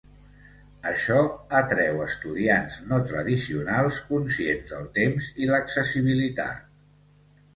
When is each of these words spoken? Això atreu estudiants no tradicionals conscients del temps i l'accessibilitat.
Això 0.91 1.17
atreu 1.57 1.99
estudiants 2.05 2.79
no 2.93 2.99
tradicionals 3.11 3.99
conscients 4.07 4.71
del 4.73 4.87
temps 4.97 5.27
i 5.43 5.51
l'accessibilitat. 5.51 6.67